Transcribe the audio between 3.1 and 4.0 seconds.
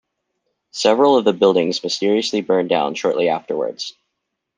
afterwards.